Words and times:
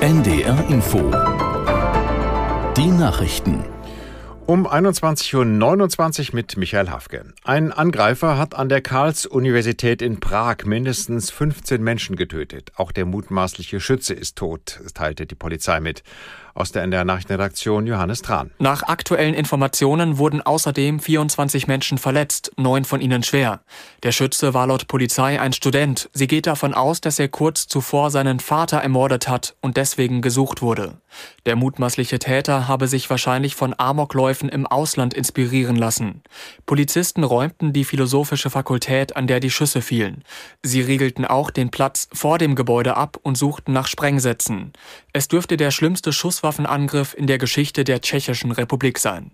NDR 0.00 0.64
Info. 0.70 1.10
Die 2.76 2.86
Nachrichten. 2.86 3.64
Um 4.46 4.64
21.29 4.68 6.28
Uhr 6.28 6.34
mit 6.36 6.56
Michael 6.56 6.88
Hafke. 6.88 7.24
Ein 7.42 7.72
Angreifer 7.72 8.38
hat 8.38 8.54
an 8.54 8.68
der 8.68 8.80
Karls-Universität 8.80 10.00
in 10.00 10.20
Prag 10.20 10.58
mindestens 10.66 11.32
15 11.32 11.82
Menschen 11.82 12.14
getötet. 12.14 12.70
Auch 12.76 12.92
der 12.92 13.06
mutmaßliche 13.06 13.80
Schütze 13.80 14.14
ist 14.14 14.38
tot, 14.38 14.80
teilte 14.94 15.26
die 15.26 15.34
Polizei 15.34 15.80
mit. 15.80 16.04
Aus 16.58 16.72
der 16.72 16.82
NDR 16.82 17.04
Nachrichtenredaktion 17.04 17.86
Johannes 17.86 18.20
Tran. 18.20 18.50
Nach 18.58 18.82
aktuellen 18.82 19.34
Informationen 19.34 20.18
wurden 20.18 20.42
außerdem 20.42 20.98
24 20.98 21.68
Menschen 21.68 21.98
verletzt, 21.98 22.50
neun 22.56 22.84
von 22.84 23.00
ihnen 23.00 23.22
schwer. 23.22 23.60
Der 24.02 24.10
Schütze 24.10 24.54
war 24.54 24.66
laut 24.66 24.88
Polizei 24.88 25.40
ein 25.40 25.52
Student. 25.52 26.10
Sie 26.12 26.26
geht 26.26 26.48
davon 26.48 26.74
aus, 26.74 27.00
dass 27.00 27.20
er 27.20 27.28
kurz 27.28 27.68
zuvor 27.68 28.10
seinen 28.10 28.40
Vater 28.40 28.78
ermordet 28.78 29.28
hat 29.28 29.54
und 29.60 29.76
deswegen 29.76 30.20
gesucht 30.20 30.60
wurde. 30.60 31.00
Der 31.46 31.54
mutmaßliche 31.54 32.18
Täter 32.18 32.66
habe 32.66 32.88
sich 32.88 33.08
wahrscheinlich 33.08 33.54
von 33.54 33.74
Amokläufen 33.78 34.48
im 34.48 34.66
Ausland 34.66 35.14
inspirieren 35.14 35.76
lassen. 35.76 36.22
Polizisten 36.66 37.22
räumten 37.22 37.72
die 37.72 37.84
philosophische 37.84 38.50
Fakultät, 38.50 39.16
an 39.16 39.28
der 39.28 39.40
die 39.40 39.50
Schüsse 39.50 39.80
fielen. 39.80 40.24
Sie 40.62 40.82
riegelten 40.82 41.24
auch 41.24 41.50
den 41.50 41.70
Platz 41.70 42.08
vor 42.12 42.36
dem 42.36 42.56
Gebäude 42.56 42.96
ab 42.96 43.16
und 43.22 43.38
suchten 43.38 43.72
nach 43.72 43.86
Sprengsätzen. 43.86 44.72
Es 45.12 45.28
dürfte 45.28 45.56
der 45.56 45.70
schlimmste 45.70 46.12
Schusswaffe 46.12 46.47
Schusswaffenangriff 46.48 47.14
in 47.14 47.26
der 47.26 47.38
Geschichte 47.38 47.84
der 47.84 48.00
Tschechischen 48.00 48.52
Republik 48.52 48.98
sein. 48.98 49.32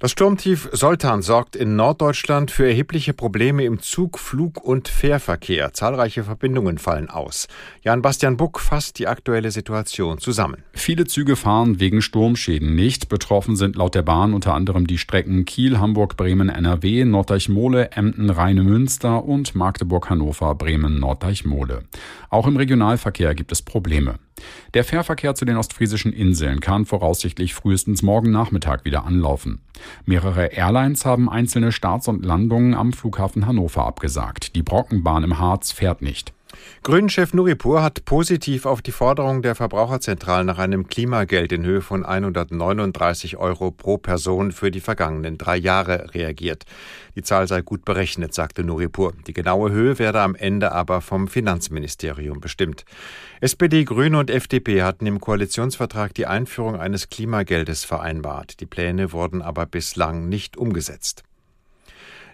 Das 0.00 0.10
Sturmtief 0.10 0.68
Soltan 0.72 1.22
sorgt 1.22 1.54
in 1.54 1.76
Norddeutschland 1.76 2.50
für 2.50 2.66
erhebliche 2.66 3.14
Probleme 3.14 3.64
im 3.64 3.80
Zug-, 3.80 4.18
Flug- 4.18 4.62
und 4.62 4.88
Fährverkehr. 4.88 5.72
Zahlreiche 5.72 6.24
Verbindungen 6.24 6.78
fallen 6.78 7.08
aus. 7.08 7.46
Jan-Bastian 7.82 8.36
Buck 8.36 8.58
fasst 8.58 8.98
die 8.98 9.06
aktuelle 9.06 9.52
Situation 9.52 10.18
zusammen. 10.18 10.64
Viele 10.72 11.06
Züge 11.06 11.36
fahren 11.36 11.78
wegen 11.78 12.02
Sturmschäden 12.02 12.74
nicht. 12.74 13.08
Betroffen 13.08 13.54
sind 13.54 13.76
laut 13.76 13.94
der 13.94 14.02
Bahn 14.02 14.34
unter 14.34 14.54
anderem 14.54 14.88
die 14.88 14.98
Strecken 14.98 15.44
Kiel, 15.44 15.78
Hamburg, 15.78 16.16
Bremen, 16.16 16.48
NRW, 16.48 17.04
Norddeich-Mole, 17.04 17.92
Emden, 17.92 18.28
Rheine-Münster 18.28 19.24
und 19.24 19.54
Magdeburg-Hannover, 19.54 20.56
Bremen, 20.56 20.98
Norddeich-Mole. 20.98 21.84
Auch 22.28 22.48
im 22.48 22.56
Regionalverkehr 22.56 23.36
gibt 23.36 23.52
es 23.52 23.62
Probleme. 23.62 24.16
Der 24.74 24.84
Fährverkehr 24.84 25.34
zu 25.34 25.44
den 25.44 25.56
ostfriesischen 25.56 26.12
Inseln 26.12 26.60
kann 26.60 26.86
voraussichtlich 26.86 27.54
frühestens 27.54 28.02
morgen 28.02 28.30
Nachmittag 28.30 28.84
wieder 28.84 29.04
anlaufen. 29.04 29.60
Mehrere 30.04 30.46
Airlines 30.46 31.04
haben 31.04 31.28
einzelne 31.28 31.72
Starts 31.72 32.08
und 32.08 32.24
Landungen 32.24 32.74
am 32.74 32.92
Flughafen 32.92 33.46
Hannover 33.46 33.86
abgesagt. 33.86 34.54
Die 34.56 34.62
Brockenbahn 34.62 35.24
im 35.24 35.38
Harz 35.38 35.72
fährt 35.72 36.02
nicht. 36.02 36.32
Grünen-Chef 36.82 37.34
Nuripur 37.34 37.82
hat 37.82 38.04
positiv 38.04 38.64
auf 38.64 38.80
die 38.80 38.92
Forderung 38.92 39.42
der 39.42 39.54
Verbraucherzentrale 39.54 40.44
nach 40.44 40.58
einem 40.58 40.88
Klimageld 40.88 41.52
in 41.52 41.64
Höhe 41.64 41.82
von 41.82 42.06
139 42.06 43.36
Euro 43.36 43.70
pro 43.70 43.98
Person 43.98 44.50
für 44.50 44.70
die 44.70 44.80
vergangenen 44.80 45.36
drei 45.36 45.56
Jahre 45.56 46.14
reagiert. 46.14 46.64
Die 47.16 47.22
Zahl 47.22 47.46
sei 47.48 47.60
gut 47.60 47.84
berechnet, 47.84 48.32
sagte 48.32 48.64
Nuripur. 48.64 49.12
Die 49.26 49.32
genaue 49.32 49.70
Höhe 49.70 49.98
werde 49.98 50.22
am 50.22 50.34
Ende 50.34 50.72
aber 50.72 51.00
vom 51.00 51.28
Finanzministerium 51.28 52.40
bestimmt. 52.40 52.84
SPD, 53.40 53.84
Grüne 53.84 54.18
und 54.18 54.30
FDP 54.30 54.82
hatten 54.82 55.06
im 55.06 55.20
Koalitionsvertrag 55.20 56.14
die 56.14 56.26
Einführung 56.26 56.76
eines 56.76 57.10
Klimageldes 57.10 57.84
vereinbart. 57.84 58.60
Die 58.60 58.66
Pläne 58.66 59.12
wurden 59.12 59.42
aber 59.42 59.66
bislang 59.66 60.28
nicht 60.28 60.56
umgesetzt. 60.56 61.24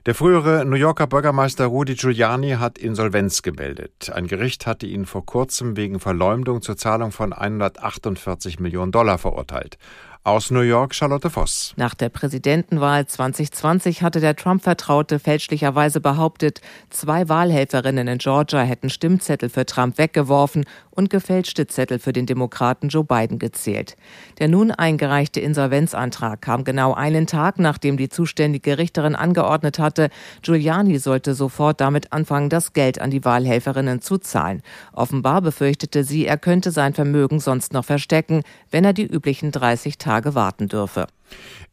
Der 0.07 0.15
frühere 0.15 0.65
New 0.65 0.77
Yorker 0.77 1.09
Bürgermeister 1.09 1.67
Rudy 1.67 1.97
Giuliani 1.97 2.51
hat 2.61 2.79
Insolvenz 2.79 3.43
gemeldet. 3.43 4.09
Ein 4.15 4.29
Gericht 4.29 4.65
hatte 4.65 4.87
ihn 4.87 5.05
vor 5.05 5.27
kurzem 5.27 5.77
wegen 5.77 5.99
Verleumdung 5.99 6.63
zur 6.63 6.77
Zahlung 6.77 7.11
von 7.11 7.33
148 7.33 8.61
Millionen 8.61 8.93
Dollar 8.93 9.19
verurteilt. 9.19 9.79
Aus 10.27 10.51
New 10.51 10.59
York 10.59 10.93
Charlotte 10.93 11.31
Voss. 11.31 11.73
Nach 11.77 11.95
der 11.95 12.09
Präsidentenwahl 12.09 13.07
2020 13.07 14.03
hatte 14.03 14.19
der 14.19 14.35
Trump-Vertraute 14.35 15.21
fälschlicherweise 15.21 16.01
behauptet, 16.01 16.61
zwei 16.91 17.29
Wahlhelferinnen 17.29 18.09
in 18.09 18.19
Georgia 18.19 18.63
hätten 18.63 18.91
Stimmzettel 18.91 19.49
für 19.49 19.67
Trump 19.67 19.99
weggeworfen 19.99 20.65
und 20.91 21.11
gefälschte 21.11 21.69
Zettel 21.69 22.01
für 22.01 22.13
den 22.13 22.27
Demokraten 22.27 22.89
Joe 22.89 23.05
Biden 23.05 23.39
gezählt. 23.39 23.97
Der 24.41 24.49
nun 24.49 24.73
eingereichte 24.73 25.39
Insolvenzantrag 25.39 26.43
kam 26.43 26.65
genau 26.65 26.93
einen 26.93 27.29
Tag, 27.29 27.61
nachdem 27.61 27.97
die 27.97 28.09
zuständige 28.09 28.79
Richterin 28.79 29.15
angeordnet 29.15 29.79
hatte, 29.79 30.09
Giuliani 30.43 30.99
sollte 30.99 31.35
sofort 31.35 31.81
damit 31.81 32.13
anfangen, 32.13 32.49
das 32.49 32.73
Geld 32.73 33.01
an 33.01 33.13
die 33.13 33.25
Wahlhelferinnen 33.25 34.01
zu 34.01 34.19
zahlen. 34.19 34.63
Offenbar 34.93 35.41
befürchtete 35.41 36.03
sie, 36.03 36.27
er 36.27 36.39
könnte 36.39 36.73
sein 36.73 36.95
Vermögen 36.95 37.39
sonst 37.39 37.73
noch 37.73 37.85
verstecken, 37.85 38.43
wenn 38.73 38.85
er 38.85 38.93
die 38.93 39.07
üblichen 39.07 39.53
30 39.53 39.99
Tage 39.99 40.16
Tage 40.17 40.35
warten 40.35 40.69
dürfe. 40.69 41.09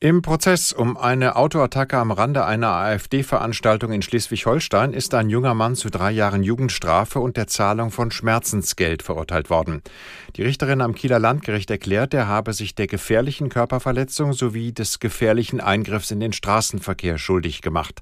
Im 0.02 0.22
Prozess 0.22 0.74
um 0.74 0.98
eine 0.98 1.38
Autoattacke 1.38 1.98
am 1.98 2.12
Rande 2.12 2.44
einer 2.44 2.72
AfD-Veranstaltung 2.72 3.94
in 3.94 4.02
Schleswig-Holstein 4.02 4.92
ist 4.92 5.14
ein 5.14 5.30
junger 5.30 5.54
Mann 5.54 5.76
zu 5.76 5.90
drei 5.90 6.12
Jahren 6.12 6.44
Jugendstrafe 6.44 7.22
und 7.22 7.38
der 7.38 7.48
Zahlung 7.48 7.90
von 7.90 8.12
Schmerzensgeld 8.12 9.02
verurteilt 9.02 9.50
worden. 9.50 9.82
Die 10.36 10.44
Richterin 10.44 10.82
am 10.82 10.94
Kieler 10.94 11.20
Landgericht 11.20 11.72
erklärt, 11.72 12.14
er 12.14 12.28
habe 12.28 12.52
sich 12.52 12.76
der 12.76 12.88
gefährlichen 12.88 13.48
Körperverletzung 13.48 14.34
sowie 14.34 14.74
des 14.74 15.00
gefährlichen 15.00 15.62
Eingriffs 15.62 16.12
in 16.12 16.20
den 16.20 16.34
Straßenverkehr 16.34 17.18
schuldig 17.18 17.62
gemacht. 17.62 18.02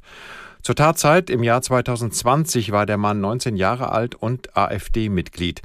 Zur 0.63 0.75
Tatzeit 0.75 1.29
im 1.29 1.44
Jahr 1.44 1.62
2020 1.62 2.72
war 2.72 2.88
der 2.88 2.97
Mann 2.97 3.19
19 3.19 3.56
Jahre 3.56 3.91
alt 3.91 4.16
und 4.16 4.58
AfD-Mitglied. 4.58 5.62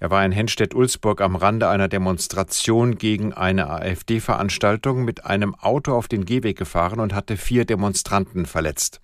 Er 0.00 0.10
war 0.10 0.24
in 0.24 0.32
Henstedt-Ulzburg 0.32 1.20
am 1.20 1.36
Rande 1.36 1.68
einer 1.68 1.86
Demonstration 1.86 2.96
gegen 2.96 3.34
eine 3.34 3.68
AfD-Veranstaltung 3.68 5.04
mit 5.04 5.26
einem 5.26 5.54
Auto 5.54 5.92
auf 5.92 6.08
den 6.08 6.24
Gehweg 6.24 6.56
gefahren 6.56 7.00
und 7.00 7.14
hatte 7.14 7.36
vier 7.36 7.66
Demonstranten 7.66 8.46
verletzt. 8.46 9.02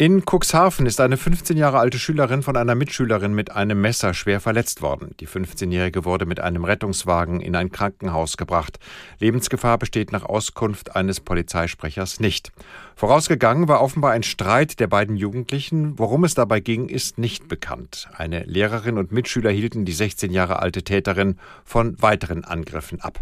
In 0.00 0.24
Cuxhaven 0.24 0.86
ist 0.86 0.98
eine 0.98 1.18
15 1.18 1.58
Jahre 1.58 1.78
alte 1.78 1.98
Schülerin 1.98 2.42
von 2.42 2.56
einer 2.56 2.74
Mitschülerin 2.74 3.34
mit 3.34 3.50
einem 3.50 3.82
Messer 3.82 4.14
schwer 4.14 4.40
verletzt 4.40 4.80
worden. 4.80 5.14
Die 5.20 5.28
15-Jährige 5.28 6.06
wurde 6.06 6.24
mit 6.24 6.40
einem 6.40 6.64
Rettungswagen 6.64 7.42
in 7.42 7.54
ein 7.54 7.70
Krankenhaus 7.70 8.38
gebracht. 8.38 8.78
Lebensgefahr 9.18 9.76
besteht 9.76 10.10
nach 10.10 10.24
Auskunft 10.24 10.96
eines 10.96 11.20
Polizeisprechers 11.20 12.18
nicht. 12.18 12.50
Vorausgegangen 12.96 13.68
war 13.68 13.82
offenbar 13.82 14.12
ein 14.12 14.22
Streit 14.22 14.80
der 14.80 14.86
beiden 14.86 15.16
Jugendlichen. 15.16 15.98
Worum 15.98 16.24
es 16.24 16.32
dabei 16.32 16.60
ging, 16.60 16.88
ist 16.88 17.18
nicht 17.18 17.48
bekannt. 17.48 18.08
Eine 18.16 18.44
Lehrerin 18.44 18.96
und 18.96 19.12
Mitschüler 19.12 19.50
hielten 19.50 19.84
die 19.84 19.92
16 19.92 20.32
Jahre 20.32 20.60
alte 20.60 20.82
Täterin 20.82 21.38
von 21.62 22.00
weiteren 22.00 22.46
Angriffen 22.46 23.02
ab. 23.02 23.20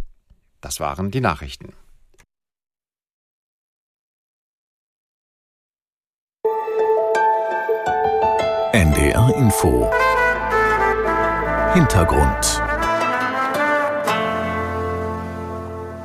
Das 0.61 0.79
waren 0.79 1.11
die 1.11 1.21
Nachrichten. 1.21 1.73
NDR 9.19 9.35
Info. 9.37 9.91
Hintergrund 11.75 12.68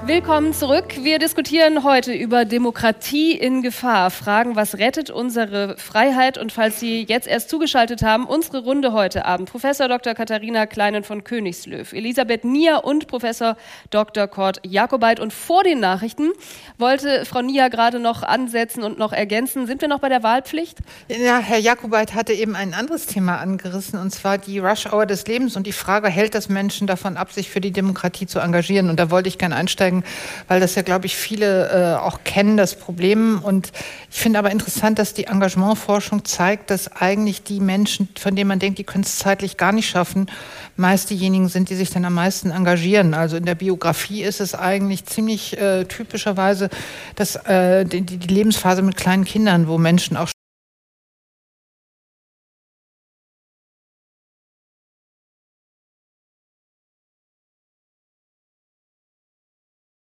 Willkommen 0.06 0.52
zurück. 0.52 0.96
Wir 1.04 1.18
diskutieren 1.18 1.86
heute 1.86 2.14
über 2.14 2.44
Demokratie 2.44 3.32
in 3.32 3.62
Gefahr. 3.62 4.12
Fragen, 4.12 4.58
was 4.58 4.78
rettet 4.78 5.10
unsere 5.10 5.78
Freiheit? 5.78 6.38
Und 6.38 6.52
falls 6.52 6.82
Sie 6.82 7.06
jetzt 7.08 7.26
erst 7.26 7.50
zugeschaltet 7.50 8.04
haben, 8.04 8.26
unsere 8.26 8.64
Runde 8.64 8.92
heute 8.92 9.24
Abend. 9.24 9.50
Professor 9.50 9.88
Dr. 9.88 10.14
Katharina 10.14 10.66
Kleinen 10.66 11.06
von 11.06 11.24
Königslöw, 11.24 11.94
Elisabeth 11.94 12.44
Nier 12.44 12.82
und 12.84 13.08
Professor 13.08 13.56
Dr. 13.92 14.28
Kurt 14.28 14.60
Jakobait. 14.66 15.22
Und 15.22 15.32
vor 15.32 15.64
den 15.64 15.80
Nachrichten 15.80 16.32
wollte 16.78 17.24
Frau 17.24 17.42
Nier 17.42 17.70
gerade 17.70 18.02
noch 18.02 18.24
ansetzen 18.24 18.84
und 18.84 19.00
noch 19.00 19.14
ergänzen. 19.14 19.68
Sind 19.68 19.80
wir 19.80 19.88
noch 19.88 20.00
bei 20.00 20.10
der 20.10 20.22
Wahlpflicht? 20.22 20.80
Ja, 21.08 21.40
Herr 21.40 21.60
Jakobait 21.60 22.14
hatte 22.14 22.34
eben 22.34 22.58
ein 22.58 22.74
anderes 22.74 23.06
Thema 23.06 23.38
angerissen, 23.38 23.98
und 23.98 24.12
zwar 24.12 24.38
die 24.38 24.60
Rush-Hour 24.60 25.06
des 25.06 25.26
Lebens 25.28 25.56
und 25.56 25.66
die 25.66 25.72
Frage, 25.72 26.10
hält 26.10 26.36
das 26.36 26.50
Menschen 26.50 26.88
davon 26.88 27.16
ab, 27.16 27.32
sich 27.32 27.50
für 27.50 27.62
die 27.62 27.72
Demokratie 27.72 28.28
zu 28.28 28.40
engagieren? 28.40 28.90
Und 28.90 29.00
da 29.00 29.10
wollte 29.10 29.30
ich 29.30 29.38
gerne 29.38 29.56
einsteigen 29.56 29.93
zeigen, 29.94 30.04
weil 30.48 30.60
das 30.60 30.76
ja, 30.76 30.82
glaube 30.82 31.06
ich, 31.06 31.16
viele 31.16 31.70
äh, 31.70 32.00
auch 32.00 32.24
kennen, 32.24 32.58
das 32.58 32.76
Problem. 32.76 33.40
Und 33.44 33.72
ich 34.12 34.20
finde 34.20 34.40
aber 34.40 34.52
interessant, 34.52 35.00
dass 35.00 35.14
die 35.14 35.26
Engagementforschung 35.26 36.26
zeigt, 36.26 36.70
dass 36.70 36.92
eigentlich 36.92 37.44
die 37.44 37.60
Menschen, 37.60 38.10
von 38.18 38.36
denen 38.36 38.48
man 38.48 38.60
denkt, 38.60 38.80
die 38.80 38.84
können 38.84 39.04
es 39.04 39.18
zeitlich 39.18 39.58
gar 39.58 39.72
nicht 39.72 39.90
schaffen, 39.90 40.28
meist 40.76 41.10
diejenigen 41.10 41.50
sind, 41.50 41.70
die 41.70 41.76
sich 41.76 41.92
dann 41.92 42.06
am 42.06 42.14
meisten 42.14 42.52
engagieren. 42.52 43.14
Also 43.14 43.38
in 43.38 43.46
der 43.46 43.56
Biografie 43.56 44.24
ist 44.24 44.42
es 44.42 44.56
eigentlich 44.56 45.06
ziemlich 45.06 45.60
äh, 45.60 45.86
typischerweise 45.86 46.70
dass, 47.16 47.36
äh, 47.48 47.86
die, 47.86 48.02
die 48.02 48.34
Lebensphase 48.34 48.82
mit 48.82 48.98
kleinen 48.98 49.26
Kindern, 49.26 49.68
wo 49.68 49.78
Menschen 49.78 50.18
auch 50.18 50.30